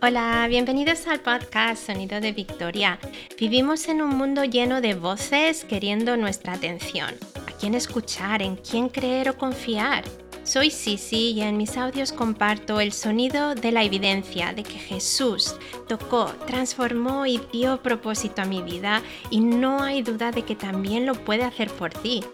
[0.00, 2.98] Hola, bienvenidos al podcast Sonido de Victoria.
[3.38, 7.14] Vivimos en un mundo lleno de voces queriendo nuestra atención.
[7.46, 8.42] ¿A quién escuchar?
[8.42, 10.02] ¿En quién creer o confiar?
[10.42, 15.54] Soy Sisi y en mis audios comparto el sonido de la evidencia de que Jesús
[15.86, 21.06] tocó, transformó y dio propósito a mi vida y no hay duda de que también
[21.06, 22.24] lo puede hacer por ti.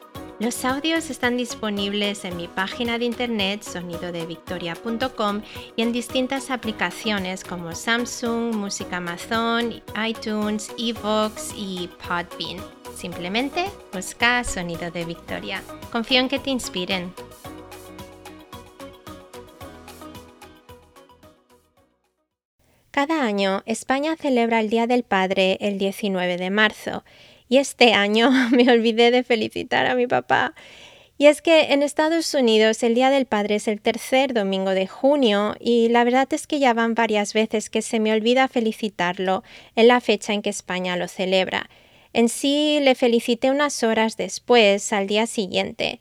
[0.41, 5.43] Los audios están disponibles en mi página de internet sonidodevictoria.com
[5.75, 12.64] y en distintas aplicaciones como Samsung, Música Amazon, iTunes, Evox y Podbean.
[12.95, 15.61] Simplemente busca Sonido de Victoria.
[15.90, 17.12] Confío en que te inspiren.
[22.93, 27.03] Cada año España celebra el Día del Padre el 19 de marzo
[27.48, 30.54] y este año me olvidé de felicitar a mi papá.
[31.20, 34.86] Y es que en Estados Unidos el Día del Padre es el tercer domingo de
[34.86, 39.42] junio y la verdad es que ya van varias veces que se me olvida felicitarlo
[39.75, 41.69] en la fecha en que España lo celebra.
[42.12, 45.98] En sí le felicité unas horas después, al día siguiente.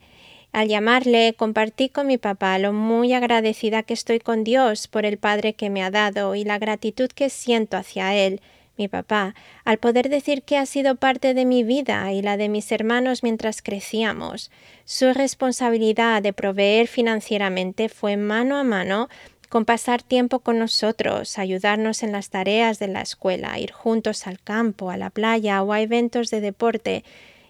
[0.52, 5.18] Al llamarle, compartí con mi papá lo muy agradecida que estoy con Dios por el
[5.18, 8.40] Padre que me ha dado y la gratitud que siento hacia Él
[8.78, 9.34] mi papá,
[9.64, 13.22] al poder decir que ha sido parte de mi vida y la de mis hermanos
[13.22, 14.50] mientras crecíamos.
[14.84, 19.08] Su responsabilidad de proveer financieramente fue mano a mano
[19.48, 24.40] con pasar tiempo con nosotros, ayudarnos en las tareas de la escuela, ir juntos al
[24.40, 27.04] campo, a la playa o a eventos de deporte.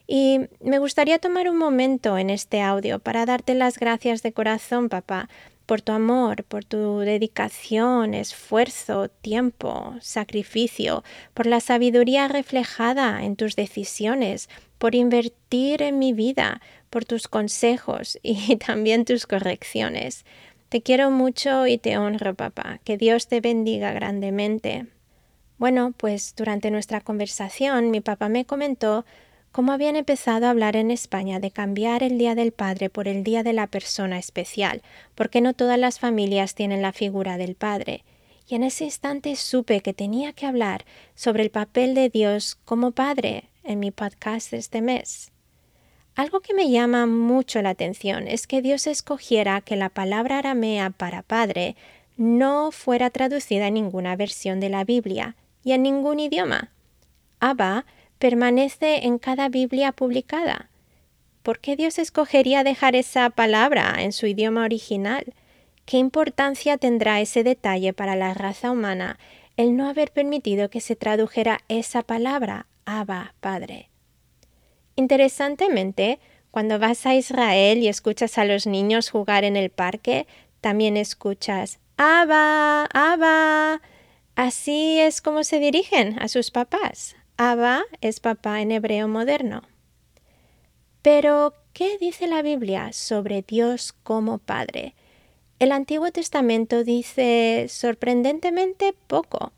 [0.07, 4.89] Y me gustaría tomar un momento en este audio para darte las gracias de corazón,
[4.89, 5.29] papá,
[5.69, 13.55] por tu amor, por tu dedicación, esfuerzo, tiempo, sacrificio, por la sabiduría reflejada en tus
[13.55, 20.25] decisiones, por invertir en mi vida, por tus consejos y también tus correcciones.
[20.71, 22.81] Te quiero mucho y te honro, papá.
[22.85, 24.87] Que Dios te bendiga grandemente.
[25.59, 29.05] Bueno, pues durante nuestra conversación mi papá me comentó
[29.53, 33.25] cómo habían empezado a hablar en España de cambiar el Día del Padre por el
[33.25, 34.83] Día de la Persona Especial,
[35.15, 38.05] porque no todas las familias tienen la figura del Padre.
[38.47, 42.93] Y en ese instante supe que tenía que hablar sobre el papel de Dios como
[42.93, 45.31] Padre en mi podcast este mes.
[46.15, 50.91] Algo que me llama mucho la atención es que Dios escogiera que la palabra aramea
[50.91, 51.77] para Padre
[52.17, 56.73] no fuera traducida en ninguna versión de la Biblia y en ningún idioma.
[57.39, 57.87] Abba
[58.19, 60.71] permanece en cada Biblia publicada.
[61.43, 65.33] ¿Por qué Dios escogería dejar esa palabra en su idioma original?
[65.87, 69.19] ¿Qué importancia tendrá ese detalle para la raza humana
[69.57, 73.89] el no haber permitido que se tradujera esa palabra, Abba, Padre?
[74.97, 76.19] Interesantemente,
[76.51, 80.27] cuando vas a Israel y escuchas a los niños jugar en el parque,
[80.61, 83.81] también escuchas Abba, Abba.
[84.35, 89.63] Así es como se dirigen a sus papás, Abba es papá en hebreo moderno.
[91.03, 94.97] Pero, ¿qué dice la Biblia sobre Dios como Padre?
[95.61, 99.53] El Antiguo Testamento dice sorprendentemente poco.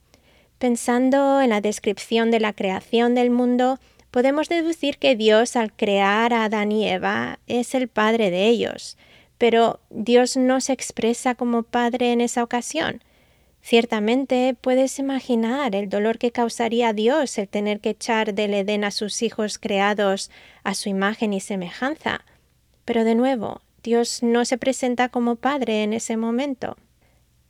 [0.59, 3.79] Pensando en la descripción de la creación del mundo,
[4.11, 8.99] podemos deducir que Dios al crear a Adán y Eva es el Padre de ellos,
[9.39, 13.03] pero Dios no se expresa como Padre en esa ocasión.
[13.63, 18.85] Ciertamente puedes imaginar el dolor que causaría a Dios el tener que echar del Edén
[18.85, 20.31] a sus hijos creados
[20.65, 22.25] a su imagen y semejanza.
[22.85, 26.77] Pero de nuevo, Dios no se presenta como Padre en ese momento.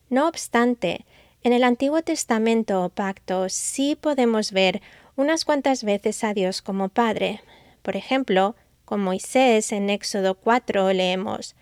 [0.09, 1.07] No obstante,
[1.43, 4.83] en el Antiguo Testamento o pacto sí podemos ver
[5.17, 7.41] unas cuantas veces a Dios como Padre.
[7.83, 11.55] Por ejemplo, con Moisés en Éxodo 4 leemos,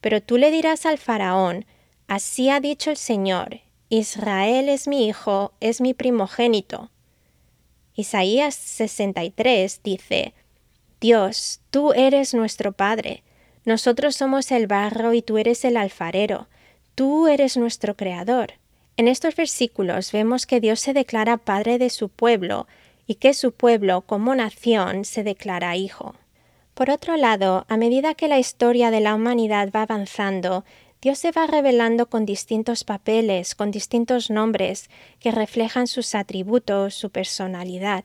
[0.00, 1.66] Pero tú le dirás al faraón,
[2.06, 6.90] Así ha dicho el Señor, Israel es mi hijo, es mi primogénito.
[7.94, 10.34] Isaías 63 dice,
[11.00, 13.22] Dios, tú eres nuestro Padre,
[13.64, 16.48] nosotros somos el barro y tú eres el alfarero,
[16.94, 18.54] tú eres nuestro Creador.
[18.96, 22.66] En estos versículos vemos que Dios se declara Padre de su pueblo
[23.06, 26.16] y que su pueblo como nación se declara hijo.
[26.74, 30.64] Por otro lado, a medida que la historia de la humanidad va avanzando,
[31.06, 37.10] Dios se va revelando con distintos papeles, con distintos nombres que reflejan sus atributos, su
[37.10, 38.02] personalidad.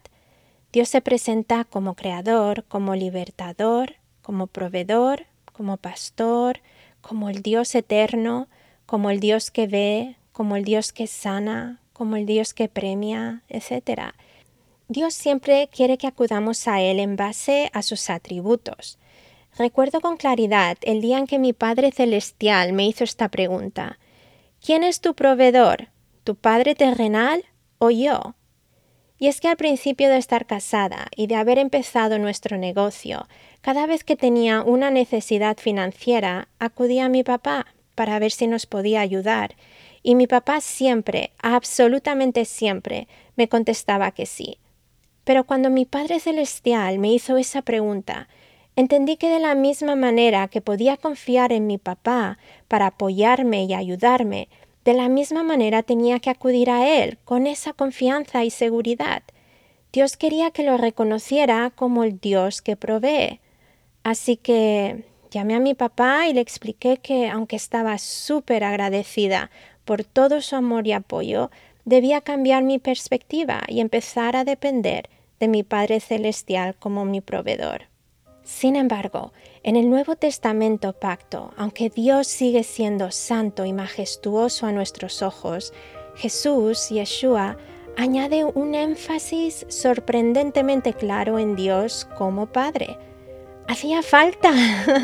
[0.72, 6.60] Dios se presenta como creador, como libertador, como proveedor, como pastor,
[7.02, 8.48] como el Dios eterno,
[8.86, 13.42] como el Dios que ve, como el Dios que sana, como el Dios que premia,
[13.50, 14.14] etc.
[14.90, 19.00] Dios siempre quiere que acudamos a Él en base a sus atributos.
[19.58, 23.98] Recuerdo con claridad el día en que mi Padre Celestial me hizo esta pregunta.
[24.64, 25.90] ¿quién es tu proveedor?
[26.24, 27.44] ¿Tu padre terrenal
[27.80, 28.36] o yo?
[29.18, 33.28] Y es que al principio de estar casada y de haber empezado nuestro negocio,
[33.62, 38.66] cada vez que tenía una necesidad financiera, acudía a mi papá para ver si nos
[38.66, 39.56] podía ayudar,
[40.04, 44.58] y mi papá siempre, absolutamente siempre, me contestaba que sí.
[45.24, 48.28] Pero cuando mi Padre Celestial me hizo esa pregunta,
[48.76, 52.38] entendí que de la misma manera que podía confiar en mi papá
[52.68, 54.48] para apoyarme y ayudarme,
[54.86, 59.22] de la misma manera tenía que acudir a Él con esa confianza y seguridad.
[59.94, 63.40] Dios quería que lo reconociera como el Dios que provee.
[64.04, 69.52] Así que llamé a mi papá y le expliqué que, aunque estaba súper agradecida
[69.86, 71.52] por todo su amor y apoyo,
[71.86, 75.10] debía cambiar mi perspectiva y empezar a depender
[75.40, 77.91] de mi Padre Celestial como mi proveedor.
[78.52, 79.32] Sin embargo,
[79.64, 85.74] en el Nuevo Testamento pacto, aunque Dios sigue siendo santo y majestuoso a nuestros ojos,
[86.16, 87.58] Jesús, Yeshua,
[87.96, 92.98] añade un énfasis sorprendentemente claro en Dios como Padre.
[93.68, 94.52] Hacía falta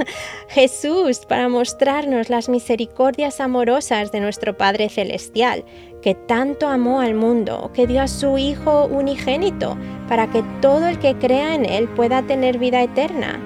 [0.50, 5.64] Jesús para mostrarnos las misericordias amorosas de nuestro Padre Celestial,
[6.08, 9.78] que tanto amó al mundo, que dio a su Hijo unigénito,
[10.08, 13.38] para que todo el que crea en Él pueda tener vida eterna.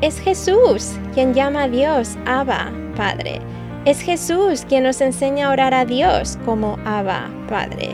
[0.00, 3.40] Es Jesús quien llama a Dios Abba, Padre.
[3.84, 7.90] Es Jesús quien nos enseña a orar a Dios como Abba, Padre.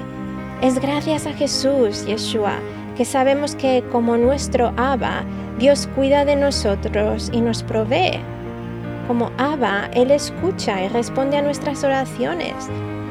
[0.63, 2.55] Es gracias a Jesús, Yeshua,
[2.97, 5.25] que sabemos que como nuestro Abba,
[5.59, 8.19] Dios cuida de nosotros y nos provee.
[9.07, 12.71] Como Abba, Él escucha y responde a nuestras oraciones.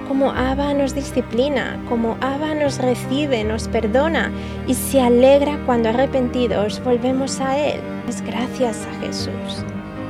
[0.09, 4.31] Como Abba nos disciplina, como Abba nos recibe, nos perdona
[4.65, 7.79] y se alegra cuando arrepentidos volvemos a Él.
[8.07, 9.63] Es gracias a Jesús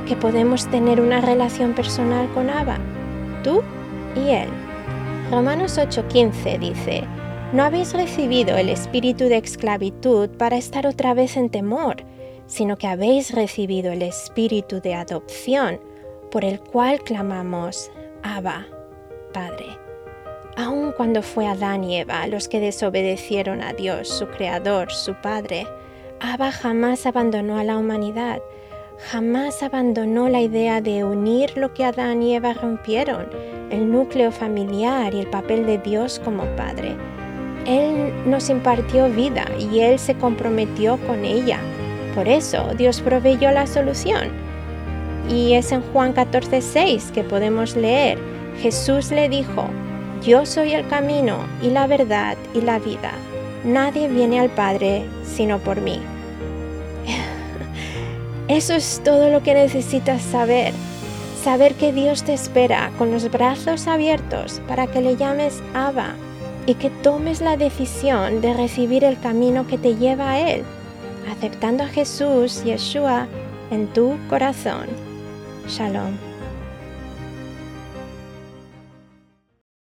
[0.08, 2.78] que podemos tener una relación personal con Abba,
[3.44, 3.62] tú
[4.16, 4.48] y Él.
[5.30, 7.04] Romanos 8:15 dice,
[7.52, 11.96] no habéis recibido el espíritu de esclavitud para estar otra vez en temor,
[12.46, 15.78] sino que habéis recibido el espíritu de adopción,
[16.30, 17.90] por el cual clamamos,
[18.22, 18.66] Abba,
[19.34, 19.89] Padre.
[20.60, 25.66] Aun cuando fue Adán y Eva los que desobedecieron a Dios, su Creador, su Padre,
[26.20, 28.42] Abba jamás abandonó a la humanidad,
[29.10, 33.30] jamás abandonó la idea de unir lo que Adán y Eva rompieron,
[33.70, 36.94] el núcleo familiar y el papel de Dios como Padre
[37.66, 41.58] él nos impartió vida y Él se comprometió con ella.
[42.14, 44.28] Por eso Dios proveyó la solución.
[45.28, 48.18] Y es en Juan 14:6 que podemos leer,
[48.60, 49.68] Jesús le dijo,
[50.22, 53.12] yo soy el camino y la verdad y la vida.
[53.64, 56.00] Nadie viene al Padre sino por mí.
[58.48, 60.72] Eso es todo lo que necesitas saber.
[61.42, 66.14] Saber que Dios te espera con los brazos abiertos para que le llames Abba
[66.66, 70.64] y que tomes la decisión de recibir el camino que te lleva a Él,
[71.30, 73.26] aceptando a Jesús, Yeshua,
[73.70, 74.86] en tu corazón.
[75.66, 76.29] Shalom.